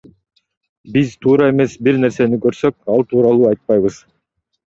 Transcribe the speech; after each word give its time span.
Биз 0.93 1.11
туура 1.25 1.49
эмес 1.51 1.75
бир 1.89 1.99
нерсени 2.05 2.41
көрсөк, 2.47 2.77
ал 2.95 3.07
тууралуу 3.13 3.49
айтпайбыз. 3.51 4.01